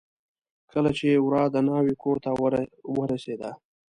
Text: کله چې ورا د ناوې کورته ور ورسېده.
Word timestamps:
کله 0.71 0.91
چې 0.97 1.07
ورا 1.25 1.43
د 1.51 1.55
ناوې 1.67 1.95
کورته 2.03 2.29
ور 2.41 2.53
ورسېده. 2.97 3.51